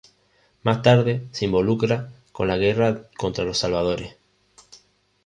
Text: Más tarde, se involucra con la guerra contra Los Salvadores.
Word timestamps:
Más 0.63 0.81
tarde, 0.81 1.27
se 1.31 1.45
involucra 1.45 2.09
con 2.31 2.47
la 2.47 2.57
guerra 2.57 3.07
contra 3.17 3.43
Los 3.45 3.59
Salvadores. 3.59 4.17